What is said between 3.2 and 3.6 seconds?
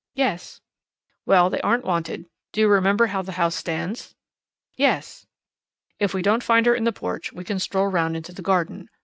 the house